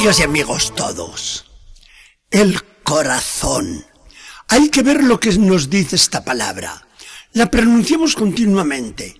Amigas 0.00 0.20
y 0.20 0.22
amigos 0.22 0.74
todos, 0.74 1.44
el 2.30 2.62
corazón. 2.84 3.84
Hay 4.48 4.70
que 4.70 4.82
ver 4.82 5.04
lo 5.04 5.20
que 5.20 5.30
nos 5.36 5.68
dice 5.68 5.96
esta 5.96 6.24
palabra. 6.24 6.88
La 7.34 7.50
pronunciamos 7.50 8.14
continuamente. 8.14 9.14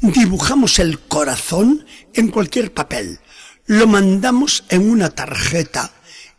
Dibujamos 0.00 0.80
el 0.80 0.98
corazón 0.98 1.86
en 2.14 2.32
cualquier 2.32 2.74
papel. 2.74 3.20
Lo 3.66 3.86
mandamos 3.86 4.64
en 4.70 4.90
una 4.90 5.10
tarjeta 5.10 5.92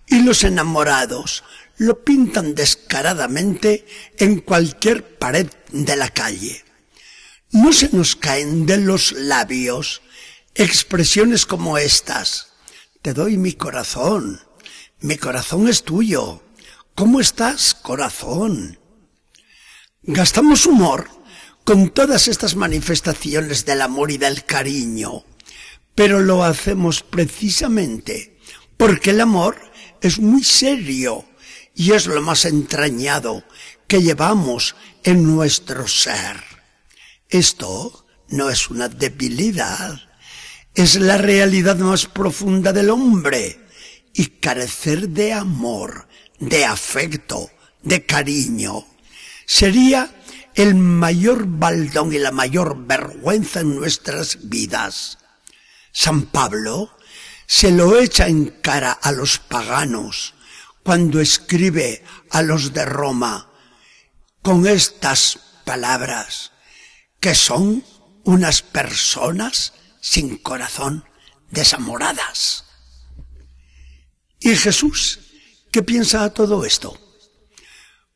y 0.07 0.23
los 0.23 0.43
enamorados 0.43 1.45
lo 1.77 2.03
pintan 2.03 2.53
descaradamente 2.53 3.85
en 4.17 4.41
cualquier 4.41 5.17
pared 5.17 5.47
de 5.71 5.95
la 5.95 6.09
calle. 6.09 6.65
No 7.51 7.71
se 7.71 7.87
nos 7.93 8.17
caen 8.17 8.65
de 8.65 8.75
los 8.75 9.13
labios 9.13 10.01
expresiones 10.53 11.45
como 11.45 11.77
estas. 11.77 12.54
Te 13.05 13.13
doy 13.13 13.37
mi 13.37 13.53
corazón. 13.53 14.41
Mi 14.99 15.15
corazón 15.17 15.67
es 15.67 15.83
tuyo. 15.83 16.41
¿Cómo 16.95 17.19
estás, 17.19 17.75
corazón? 17.75 18.79
Gastamos 20.01 20.65
humor 20.65 21.07
con 21.63 21.91
todas 21.91 22.27
estas 22.27 22.55
manifestaciones 22.55 23.63
del 23.63 23.83
amor 23.83 24.09
y 24.09 24.17
del 24.17 24.43
cariño, 24.43 25.23
pero 25.93 26.19
lo 26.19 26.43
hacemos 26.43 27.03
precisamente 27.03 28.39
porque 28.75 29.11
el 29.11 29.21
amor 29.21 29.55
es 30.01 30.17
muy 30.17 30.43
serio 30.43 31.25
y 31.75 31.91
es 31.91 32.07
lo 32.07 32.19
más 32.23 32.43
entrañado 32.45 33.43
que 33.85 34.01
llevamos 34.01 34.75
en 35.03 35.23
nuestro 35.35 35.87
ser. 35.87 36.43
Esto 37.29 38.07
no 38.29 38.49
es 38.49 38.71
una 38.71 38.89
debilidad, 38.89 39.95
es 40.75 40.95
la 40.95 41.17
realidad 41.17 41.77
más 41.77 42.05
profunda 42.05 42.73
del 42.73 42.89
hombre 42.89 43.59
y 44.13 44.27
carecer 44.27 45.09
de 45.09 45.31
amor, 45.33 46.07
de 46.39 46.65
afecto, 46.65 47.49
de 47.81 48.05
cariño, 48.05 48.85
sería 49.45 50.13
el 50.53 50.75
mayor 50.75 51.45
baldón 51.47 52.13
y 52.13 52.19
la 52.19 52.31
mayor 52.31 52.85
vergüenza 52.85 53.61
en 53.61 53.75
nuestras 53.75 54.49
vidas. 54.49 55.17
San 55.91 56.23
Pablo 56.23 56.91
se 57.45 57.71
lo 57.71 57.97
echa 57.97 58.27
en 58.27 58.47
cara 58.61 58.91
a 58.91 59.11
los 59.11 59.37
paganos 59.39 60.33
cuando 60.83 61.21
escribe 61.21 62.03
a 62.31 62.41
los 62.41 62.73
de 62.73 62.85
Roma 62.85 63.49
con 64.41 64.67
estas 64.67 65.39
palabras, 65.63 66.51
que 67.19 67.33
son 67.33 67.83
unas 68.23 68.61
personas 68.61 69.73
sin 70.07 70.37
corazón, 70.37 71.03
desamoradas. 71.49 72.65
¿Y 74.39 74.55
Jesús 74.55 75.19
qué 75.71 75.81
piensa 75.81 76.23
a 76.23 76.29
todo 76.31 76.63
esto? 76.63 76.95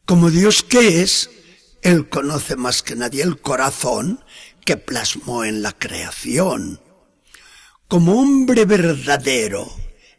Como 0.05 0.29
Dios 0.29 0.61
que 0.61 1.01
es, 1.01 1.31
Él 1.81 2.07
conoce 2.07 2.55
más 2.55 2.83
que 2.83 2.95
nadie 2.95 3.23
el 3.23 3.41
corazón 3.41 4.23
que 4.65 4.77
plasmó 4.77 5.43
en 5.43 5.63
la 5.63 5.71
creación. 5.71 6.79
Como 7.87 8.21
hombre 8.21 8.65
verdadero, 8.65 9.67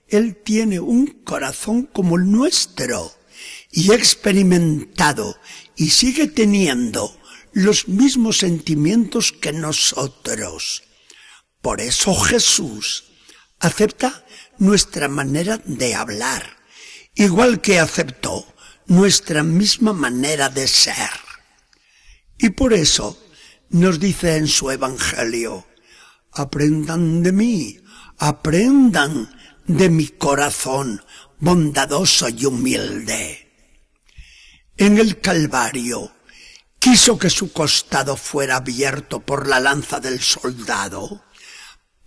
Él 0.09 0.43
tiene 0.43 0.81
un 0.81 1.23
corazón 1.23 1.85
como 1.85 2.17
el 2.17 2.33
nuestro 2.33 3.13
y 3.71 3.93
ha 3.93 3.95
experimentado 3.95 5.39
y 5.77 5.91
sigue 5.91 6.27
teniendo 6.27 7.17
los 7.53 7.87
mismos 7.87 8.39
sentimientos 8.39 9.31
que 9.31 9.53
nosotros. 9.53 10.90
Por 11.63 11.81
eso 11.81 12.15
Jesús 12.15 13.05
acepta 13.59 14.25
nuestra 14.59 15.09
manera 15.09 15.61
de 15.65 15.95
hablar, 15.95 16.57
igual 17.15 17.61
que 17.61 17.79
aceptó 17.79 18.47
nuestra 18.87 19.43
misma 19.43 19.93
manera 19.93 20.49
de 20.49 20.67
ser. 20.67 21.11
Y 22.39 22.51
por 22.51 22.73
eso 22.73 23.19
nos 23.69 24.01
dice 24.01 24.37
en 24.37 24.49
su 24.49 24.71
Evangelio, 24.71 25.67
aprendan 26.33 27.23
de 27.23 27.33
mí, 27.33 27.81
aprendan 28.19 29.31
de 29.67 29.91
mi 29.91 30.09
corazón 30.09 31.03
bondadoso 31.39 32.29
y 32.29 32.47
humilde. 32.47 33.49
En 34.77 34.99
el 34.99 35.21
Calvario 35.21 36.13
quiso 36.79 37.19
que 37.19 37.31
su 37.31 37.53
costado 37.53 38.17
fuera 38.17 38.57
abierto 38.57 39.21
por 39.21 39.47
la 39.47 39.61
lanza 39.61 40.01
del 40.01 40.21
soldado, 40.21 41.23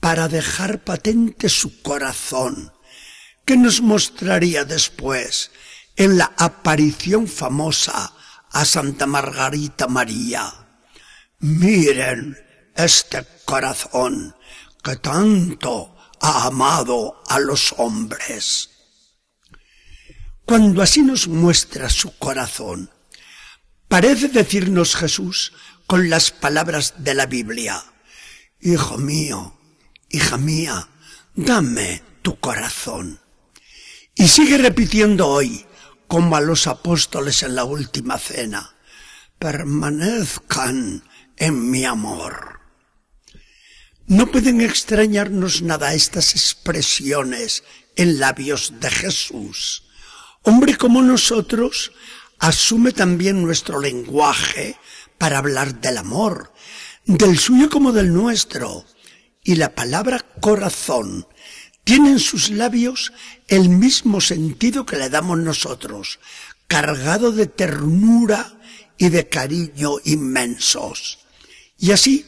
para 0.03 0.27
dejar 0.27 0.83
patente 0.83 1.47
su 1.47 1.81
corazón, 1.81 2.73
que 3.45 3.55
nos 3.55 3.79
mostraría 3.79 4.65
después 4.65 5.49
en 5.95 6.17
la 6.17 6.33
aparición 6.37 7.25
famosa 7.25 8.11
a 8.51 8.65
Santa 8.65 9.05
Margarita 9.05 9.87
María. 9.87 10.53
Miren 11.39 12.37
este 12.75 13.25
corazón 13.45 14.35
que 14.83 14.97
tanto 14.97 15.95
ha 16.19 16.47
amado 16.47 17.23
a 17.29 17.39
los 17.39 17.73
hombres. 17.77 18.71
Cuando 20.43 20.81
así 20.81 21.01
nos 21.01 21.29
muestra 21.29 21.89
su 21.89 22.17
corazón, 22.17 22.91
parece 23.87 24.27
decirnos 24.27 24.97
Jesús 24.97 25.53
con 25.87 26.09
las 26.09 26.31
palabras 26.31 26.95
de 26.97 27.13
la 27.13 27.25
Biblia, 27.25 27.81
Hijo 28.59 28.97
mío, 28.97 29.62
hija 30.13 30.37
mía, 30.37 30.87
dame 31.35 32.03
tu 32.21 32.39
corazón. 32.39 33.19
Y 34.15 34.27
sigue 34.27 34.59
repitiendo 34.59 35.27
hoy, 35.27 35.65
como 36.07 36.35
a 36.35 36.41
los 36.41 36.67
apóstoles 36.67 37.41
en 37.41 37.55
la 37.55 37.63
última 37.63 38.19
cena, 38.19 38.75
permanezcan 39.39 41.03
en 41.35 41.71
mi 41.71 41.83
amor. 41.83 42.59
No 44.05 44.27
pueden 44.27 44.61
extrañarnos 44.61 45.63
nada 45.63 45.95
estas 45.95 46.35
expresiones 46.35 47.63
en 47.95 48.19
labios 48.19 48.73
de 48.79 48.91
Jesús. 48.91 49.83
Hombre 50.43 50.77
como 50.77 51.01
nosotros, 51.01 51.91
asume 52.37 52.91
también 52.91 53.41
nuestro 53.41 53.79
lenguaje 53.79 54.77
para 55.17 55.39
hablar 55.39 55.81
del 55.81 55.97
amor, 55.97 56.53
del 57.05 57.39
suyo 57.39 57.69
como 57.69 57.91
del 57.91 58.13
nuestro 58.13 58.85
y 59.43 59.55
la 59.55 59.75
palabra 59.75 60.19
corazón 60.39 61.27
tiene 61.83 62.11
en 62.11 62.19
sus 62.19 62.49
labios 62.49 63.11
el 63.47 63.69
mismo 63.69 64.21
sentido 64.21 64.85
que 64.85 64.97
le 64.97 65.09
damos 65.09 65.37
nosotros, 65.39 66.19
cargado 66.67 67.31
de 67.31 67.47
ternura 67.47 68.57
y 68.97 69.09
de 69.09 69.27
cariño 69.27 69.95
inmensos. 70.05 71.19
Y 71.77 71.91
así 71.91 72.25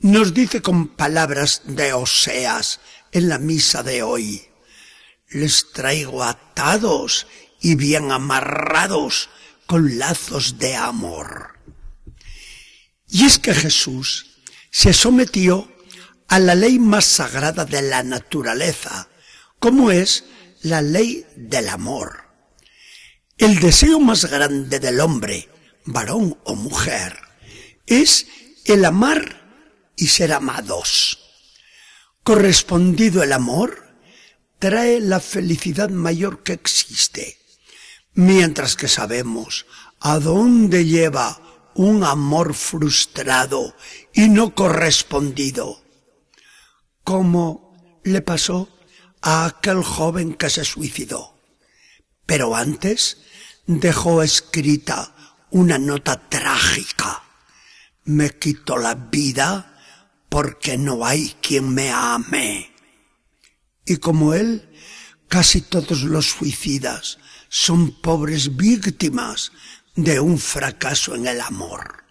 nos 0.00 0.32
dice 0.32 0.62
con 0.62 0.88
palabras 0.88 1.62
de 1.64 1.92
Oseas 1.92 2.80
en 3.12 3.28
la 3.28 3.38
misa 3.38 3.82
de 3.82 4.02
hoy, 4.02 4.42
les 5.30 5.72
traigo 5.72 6.24
atados 6.24 7.26
y 7.60 7.74
bien 7.74 8.10
amarrados 8.10 9.28
con 9.66 9.98
lazos 9.98 10.58
de 10.58 10.76
amor. 10.76 11.58
Y 13.08 13.24
es 13.24 13.38
que 13.38 13.52
Jesús 13.52 14.38
se 14.70 14.92
sometió 14.92 15.70
a 16.28 16.38
la 16.38 16.54
ley 16.54 16.78
más 16.78 17.06
sagrada 17.06 17.64
de 17.64 17.82
la 17.82 18.02
naturaleza, 18.02 19.08
como 19.58 19.90
es 19.90 20.24
la 20.62 20.82
ley 20.82 21.26
del 21.36 21.68
amor. 21.70 22.24
El 23.38 23.60
deseo 23.60 23.98
más 23.98 24.26
grande 24.26 24.78
del 24.78 25.00
hombre, 25.00 25.48
varón 25.86 26.38
o 26.44 26.54
mujer, 26.54 27.18
es 27.86 28.26
el 28.66 28.84
amar 28.84 29.92
y 29.96 30.08
ser 30.08 30.34
amados. 30.34 31.18
Correspondido 32.22 33.22
el 33.22 33.32
amor, 33.32 33.88
trae 34.58 35.00
la 35.00 35.20
felicidad 35.20 35.88
mayor 35.88 36.42
que 36.42 36.52
existe, 36.52 37.38
mientras 38.12 38.76
que 38.76 38.88
sabemos 38.88 39.64
a 39.98 40.18
dónde 40.18 40.84
lleva 40.84 41.40
un 41.74 42.04
amor 42.04 42.52
frustrado 42.52 43.74
y 44.12 44.28
no 44.28 44.54
correspondido 44.54 45.87
como 47.08 47.74
le 48.04 48.20
pasó 48.20 48.68
a 49.22 49.46
aquel 49.46 49.82
joven 49.82 50.34
que 50.34 50.50
se 50.50 50.62
suicidó. 50.62 51.40
Pero 52.26 52.54
antes 52.54 53.22
dejó 53.66 54.22
escrita 54.22 55.14
una 55.50 55.78
nota 55.78 56.28
trágica. 56.28 57.22
Me 58.04 58.28
quito 58.38 58.76
la 58.76 58.94
vida 58.94 59.80
porque 60.28 60.76
no 60.76 61.06
hay 61.06 61.34
quien 61.40 61.72
me 61.72 61.90
ame. 61.90 62.74
Y 63.86 63.96
como 63.96 64.34
él, 64.34 64.68
casi 65.28 65.62
todos 65.62 66.02
los 66.02 66.28
suicidas 66.28 67.16
son 67.48 68.02
pobres 68.02 68.54
víctimas 68.54 69.52
de 69.96 70.20
un 70.20 70.38
fracaso 70.38 71.14
en 71.14 71.26
el 71.26 71.40
amor. 71.40 72.04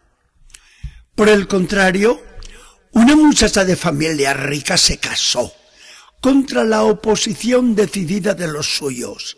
Por 1.14 1.30
el 1.30 1.48
contrario, 1.48 2.20
una 2.98 3.16
muchacha 3.16 3.64
de 3.64 3.76
familia 3.76 4.34
rica 4.34 4.76
se 4.76 4.98
casó 4.98 5.54
contra 6.20 6.64
la 6.64 6.82
oposición 6.82 7.76
decidida 7.76 8.34
de 8.34 8.48
los 8.48 8.76
suyos, 8.76 9.38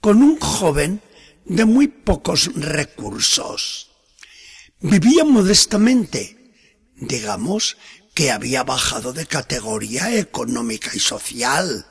con 0.00 0.22
un 0.22 0.40
joven 0.40 1.02
de 1.44 1.66
muy 1.66 1.88
pocos 1.88 2.50
recursos. 2.54 3.90
Vivía 4.80 5.22
modestamente, 5.26 6.54
digamos 6.96 7.76
que 8.14 8.30
había 8.30 8.62
bajado 8.62 9.12
de 9.12 9.26
categoría 9.26 10.16
económica 10.16 10.90
y 10.94 10.98
social, 10.98 11.84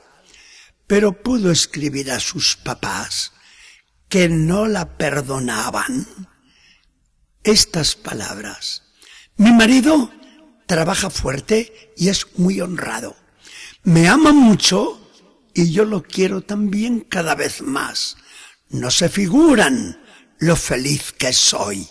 pero 0.88 1.22
pudo 1.22 1.52
escribir 1.52 2.10
a 2.10 2.18
sus 2.18 2.56
papás 2.56 3.30
que 4.08 4.28
no 4.28 4.66
la 4.66 4.98
perdonaban 4.98 6.08
estas 7.44 7.94
palabras. 7.94 8.82
Mi 9.36 9.52
marido 9.52 10.10
trabaja 10.66 11.10
fuerte 11.10 11.92
y 11.96 12.08
es 12.08 12.26
muy 12.38 12.60
honrado. 12.60 13.16
Me 13.82 14.08
ama 14.08 14.32
mucho 14.32 15.00
y 15.54 15.70
yo 15.70 15.84
lo 15.84 16.02
quiero 16.02 16.40
también 16.40 17.00
cada 17.00 17.34
vez 17.34 17.62
más. 17.62 18.16
No 18.70 18.90
se 18.90 19.08
figuran 19.08 20.00
lo 20.38 20.56
feliz 20.56 21.12
que 21.12 21.32
soy. 21.32 21.88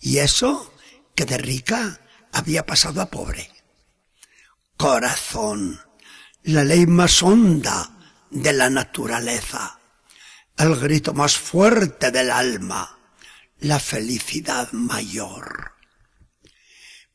Y 0.00 0.18
eso 0.18 0.72
que 1.14 1.24
de 1.24 1.38
rica 1.38 2.00
había 2.32 2.66
pasado 2.66 3.00
a 3.00 3.10
pobre. 3.10 3.50
Corazón, 4.76 5.80
la 6.42 6.62
ley 6.62 6.86
más 6.86 7.22
honda 7.22 7.90
de 8.30 8.52
la 8.52 8.68
naturaleza, 8.68 9.80
el 10.58 10.76
grito 10.76 11.14
más 11.14 11.36
fuerte 11.38 12.10
del 12.10 12.30
alma, 12.30 12.98
la 13.60 13.80
felicidad 13.80 14.70
mayor. 14.72 15.75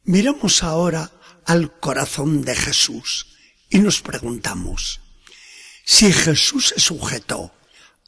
Miramos 0.04 0.64
ahora 0.64 1.12
al 1.46 1.80
corazón 1.80 2.42
de 2.42 2.56
Jesús 2.56 3.38
y 3.70 3.80
nos 3.80 4.02
preguntamos, 4.02 5.00
si 5.86 6.12
Jesús 6.12 6.70
se 6.70 6.80
sujetó 6.80 7.54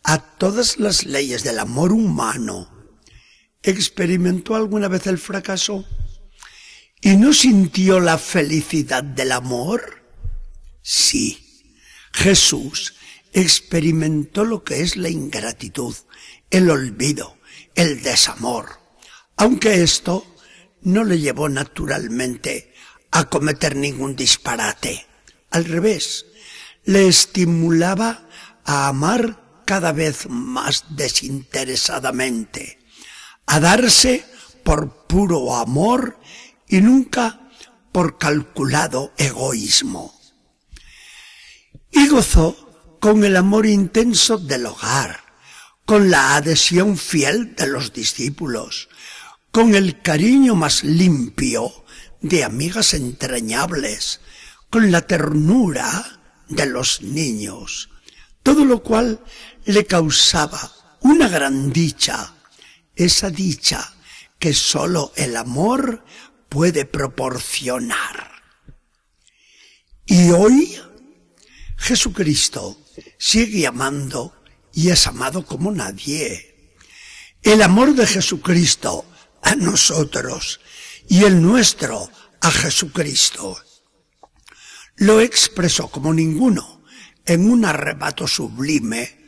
a 0.03 0.17
todas 0.17 0.79
las 0.79 1.05
leyes 1.05 1.43
del 1.43 1.59
amor 1.59 1.91
humano, 1.91 2.69
¿experimentó 3.61 4.55
alguna 4.55 4.87
vez 4.87 5.05
el 5.05 5.19
fracaso? 5.19 5.85
¿Y 6.99 7.15
no 7.15 7.31
sintió 7.31 7.99
la 7.99 8.17
felicidad 8.17 9.03
del 9.03 9.31
amor? 9.31 10.03
Sí, 10.81 11.63
Jesús 12.11 12.95
experimentó 13.33 14.45
lo 14.45 14.63
que 14.63 14.81
es 14.81 14.95
la 14.95 15.09
ingratitud, 15.09 15.95
el 16.49 16.69
olvido, 16.69 17.37
el 17.75 18.01
desamor, 18.01 18.79
aunque 19.37 19.83
esto 19.83 20.25
no 20.83 21.03
le 21.03 21.19
llevó 21.19 21.50
naturalmente 21.50 22.74
a 23.12 23.25
cometer 23.30 23.75
ningún 23.75 24.15
disparate. 24.15 25.06
Al 25.51 25.65
revés, 25.65 26.25
le 26.83 27.07
estimulaba 27.07 28.27
a 28.65 28.88
amar 28.88 29.63
cada 29.65 29.91
vez 29.91 30.27
más 30.30 30.85
desinteresadamente, 30.89 32.80
a 33.45 33.59
darse 33.59 34.25
por 34.63 35.07
puro 35.07 35.56
amor 35.56 36.19
y 36.68 36.81
nunca 36.81 37.50
por 37.91 38.18
calculado 38.18 39.13
egoísmo. 39.18 40.19
Y 41.91 42.07
gozó 42.07 42.97
con 43.00 43.24
el 43.24 43.36
amor 43.36 43.65
intenso 43.65 44.38
del 44.38 44.65
hogar, 44.65 45.21
con 45.86 46.09
la 46.09 46.36
adhesión 46.36 46.97
fiel 46.97 47.56
de 47.56 47.68
los 47.68 47.94
discípulos, 47.94 48.89
con 49.53 49.75
el 49.75 50.01
cariño 50.01 50.55
más 50.55 50.83
limpio 50.83 51.85
de 52.21 52.44
amigas 52.44 52.95
entrañables, 52.95 54.19
con 54.71 54.91
la 54.91 55.05
ternura 55.05 56.19
de 56.50 56.65
los 56.65 57.03
niños, 57.03 57.91
todo 58.41 58.65
lo 58.65 58.81
cual 58.81 59.23
le 59.65 59.85
causaba 59.85 60.59
una 61.01 61.29
gran 61.29 61.71
dicha, 61.71 62.33
esa 62.95 63.29
dicha 63.29 63.94
que 64.39 64.55
sólo 64.55 65.13
el 65.15 65.38
amor 65.38 66.03
puede 66.50 66.85
proporcionar. 66.85 68.31
Y 70.07 70.31
hoy 70.31 70.79
Jesucristo 71.77 72.75
sigue 73.19 73.67
amando 73.67 74.33
y 74.73 74.89
es 74.89 75.05
amado 75.05 75.45
como 75.45 75.71
nadie. 75.71 76.73
El 77.44 77.61
amor 77.61 77.94
de 77.94 78.07
Jesucristo 78.07 79.05
a 79.43 79.55
nosotros 79.55 80.59
y 81.07 81.23
el 81.23 81.41
nuestro 81.41 82.09
a 82.41 82.51
Jesucristo. 82.51 83.57
Lo 84.95 85.21
expresó 85.21 85.89
como 85.89 86.13
ninguno 86.13 86.83
en 87.25 87.49
un 87.49 87.65
arrebato 87.65 88.27
sublime 88.27 89.23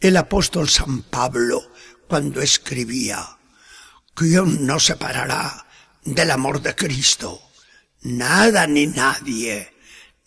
el 0.00 0.16
apóstol 0.16 0.68
San 0.68 1.02
Pablo 1.02 1.72
cuando 2.08 2.40
escribía, 2.40 3.38
¿quién 4.14 4.66
no 4.66 4.80
separará 4.80 5.66
del 6.04 6.30
amor 6.30 6.62
de 6.62 6.74
Cristo? 6.74 7.40
Nada 8.02 8.66
ni 8.66 8.86
nadie, 8.86 9.74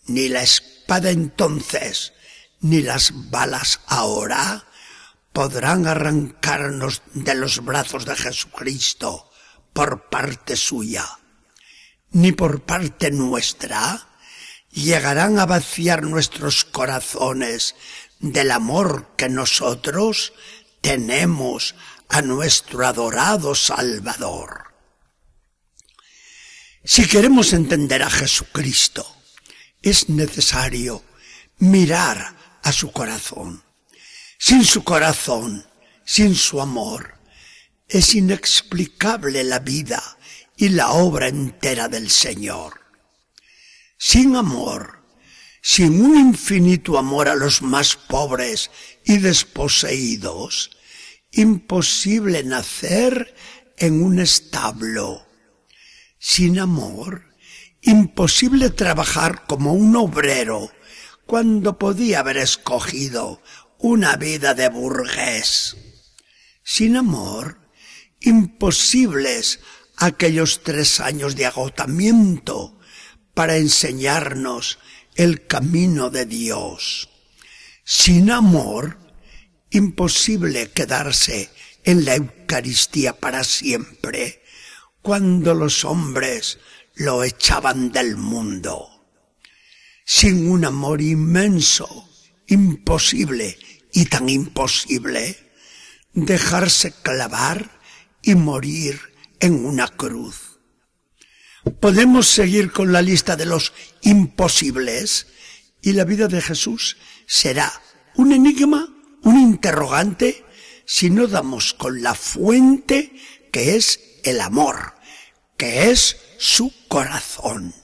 ni 0.06 0.28
la 0.28 0.42
espada 0.42 1.10
entonces, 1.10 2.12
ni 2.60 2.82
las 2.82 3.30
balas 3.30 3.80
ahora, 3.86 4.64
podrán 5.34 5.88
arrancarnos 5.88 7.02
de 7.12 7.34
los 7.34 7.64
brazos 7.64 8.04
de 8.06 8.14
Jesucristo 8.14 9.28
por 9.72 10.08
parte 10.08 10.56
suya, 10.56 11.04
ni 12.12 12.30
por 12.30 12.62
parte 12.62 13.10
nuestra, 13.10 14.06
llegarán 14.70 15.40
a 15.40 15.46
vaciar 15.46 16.04
nuestros 16.04 16.64
corazones 16.64 17.74
del 18.20 18.52
amor 18.52 19.08
que 19.16 19.28
nosotros 19.28 20.32
tenemos 20.80 21.74
a 22.08 22.22
nuestro 22.22 22.86
adorado 22.86 23.56
Salvador. 23.56 24.72
Si 26.84 27.08
queremos 27.08 27.52
entender 27.52 28.04
a 28.04 28.10
Jesucristo, 28.10 29.04
es 29.82 30.08
necesario 30.08 31.02
mirar 31.58 32.36
a 32.62 32.70
su 32.70 32.92
corazón. 32.92 33.63
Sin 34.46 34.62
su 34.62 34.84
corazón, 34.84 35.64
sin 36.04 36.34
su 36.34 36.60
amor, 36.60 37.14
es 37.88 38.14
inexplicable 38.14 39.42
la 39.42 39.60
vida 39.60 40.18
y 40.54 40.68
la 40.68 40.90
obra 40.90 41.28
entera 41.28 41.88
del 41.88 42.10
Señor. 42.10 42.78
Sin 43.96 44.36
amor, 44.36 45.02
sin 45.62 45.98
un 46.04 46.18
infinito 46.18 46.98
amor 46.98 47.30
a 47.30 47.34
los 47.36 47.62
más 47.62 47.96
pobres 47.96 48.70
y 49.02 49.16
desposeídos, 49.16 50.72
imposible 51.32 52.44
nacer 52.44 53.34
en 53.78 54.02
un 54.02 54.18
establo. 54.18 55.26
Sin 56.18 56.58
amor, 56.58 57.32
imposible 57.80 58.68
trabajar 58.68 59.46
como 59.46 59.72
un 59.72 59.96
obrero 59.96 60.70
cuando 61.24 61.78
podía 61.78 62.20
haber 62.20 62.36
escogido 62.36 63.40
una 63.84 64.16
vida 64.16 64.54
de 64.54 64.70
burgués. 64.70 65.76
Sin 66.62 66.96
amor, 66.96 67.58
imposibles 68.18 69.60
aquellos 69.98 70.62
tres 70.62 71.00
años 71.00 71.36
de 71.36 71.44
agotamiento 71.44 72.80
para 73.34 73.58
enseñarnos 73.58 74.78
el 75.16 75.46
camino 75.46 76.08
de 76.08 76.24
Dios. 76.24 77.10
Sin 77.84 78.30
amor, 78.30 78.98
imposible 79.68 80.70
quedarse 80.70 81.50
en 81.84 82.06
la 82.06 82.14
Eucaristía 82.14 83.12
para 83.12 83.44
siempre, 83.44 84.42
cuando 85.02 85.52
los 85.52 85.84
hombres 85.84 86.58
lo 86.94 87.22
echaban 87.22 87.92
del 87.92 88.16
mundo. 88.16 89.04
Sin 90.06 90.48
un 90.48 90.64
amor 90.64 91.02
inmenso, 91.02 92.08
imposible 92.46 93.58
y 93.94 94.06
tan 94.06 94.28
imposible 94.28 95.38
dejarse 96.12 96.92
clavar 96.92 97.80
y 98.20 98.34
morir 98.34 99.00
en 99.40 99.64
una 99.64 99.88
cruz. 99.88 100.58
Podemos 101.80 102.28
seguir 102.28 102.72
con 102.72 102.92
la 102.92 103.00
lista 103.00 103.36
de 103.36 103.46
los 103.46 103.72
imposibles 104.02 105.28
y 105.80 105.92
la 105.92 106.04
vida 106.04 106.28
de 106.28 106.42
Jesús 106.42 106.98
será 107.26 107.72
un 108.16 108.32
enigma, 108.32 108.88
un 109.22 109.38
interrogante, 109.38 110.44
si 110.84 111.08
no 111.08 111.26
damos 111.26 111.72
con 111.72 112.02
la 112.02 112.14
fuente 112.14 113.14
que 113.52 113.76
es 113.76 114.00
el 114.24 114.40
amor, 114.40 114.94
que 115.56 115.90
es 115.90 116.18
su 116.38 116.72
corazón. 116.88 117.74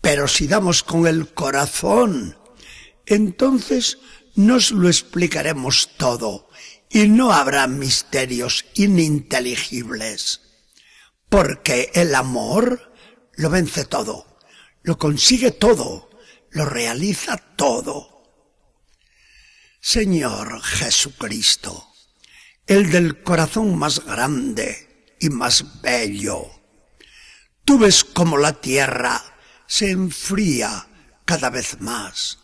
Pero 0.00 0.28
si 0.28 0.46
damos 0.46 0.82
con 0.82 1.06
el 1.06 1.34
corazón 1.34 2.36
entonces 3.06 3.98
nos 4.34 4.70
lo 4.70 4.88
explicaremos 4.88 5.90
todo 5.96 6.48
y 6.90 7.08
no 7.08 7.32
habrá 7.32 7.66
misterios 7.66 8.64
ininteligibles. 8.74 10.40
Porque 11.28 11.90
el 11.94 12.14
amor 12.14 12.92
lo 13.32 13.50
vence 13.50 13.84
todo, 13.84 14.38
lo 14.82 14.98
consigue 14.98 15.50
todo, 15.50 16.10
lo 16.50 16.64
realiza 16.64 17.36
todo. 17.36 18.22
Señor 19.80 20.62
Jesucristo, 20.62 21.88
el 22.66 22.90
del 22.90 23.22
corazón 23.22 23.76
más 23.76 24.04
grande 24.04 25.16
y 25.20 25.28
más 25.28 25.82
bello, 25.82 26.48
tú 27.64 27.78
ves 27.78 28.04
cómo 28.04 28.38
la 28.38 28.60
tierra 28.60 29.22
se 29.66 29.90
enfría 29.90 30.86
cada 31.24 31.50
vez 31.50 31.80
más. 31.80 32.43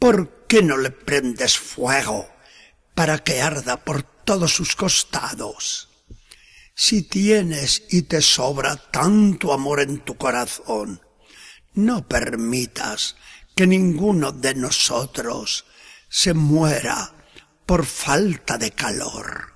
¿Por 0.00 0.46
qué 0.48 0.62
no 0.62 0.78
le 0.78 0.90
prendes 0.90 1.58
fuego 1.58 2.26
para 2.94 3.18
que 3.18 3.42
arda 3.42 3.84
por 3.84 4.02
todos 4.02 4.54
sus 4.54 4.74
costados? 4.74 5.90
Si 6.74 7.02
tienes 7.02 7.82
y 7.90 8.02
te 8.02 8.22
sobra 8.22 8.76
tanto 8.76 9.52
amor 9.52 9.80
en 9.80 10.00
tu 10.00 10.16
corazón, 10.16 11.02
no 11.74 12.08
permitas 12.08 13.16
que 13.54 13.66
ninguno 13.66 14.32
de 14.32 14.54
nosotros 14.54 15.66
se 16.08 16.32
muera 16.32 17.12
por 17.66 17.84
falta 17.84 18.56
de 18.56 18.70
calor. 18.70 19.52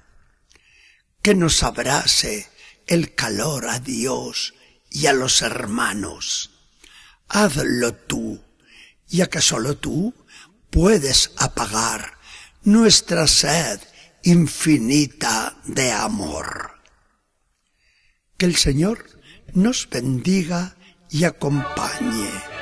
Que 1.23 1.35
nos 1.35 1.63
abrase 1.63 2.51
el 2.87 3.15
calor 3.15 3.67
a 3.67 3.79
Dios 3.79 4.53
y 4.91 5.07
a 5.07 5.15
los 5.15 5.41
hermanos. 5.41 6.51
Hazlo 7.29 7.95
tú, 7.95 8.45
ya 9.07 9.31
que 9.31 9.41
solo 9.41 9.79
tú 9.79 10.15
puedes 10.75 11.31
apagar 11.37 12.19
nuestra 12.65 13.29
sed 13.29 13.79
infinita 14.25 15.57
de 15.67 15.93
amor. 15.93 16.73
Que 18.37 18.47
el 18.47 18.57
Señor 18.57 19.07
nos 19.53 19.89
bendiga 19.89 20.75
y 21.11 21.23
acompañe. 21.23 22.54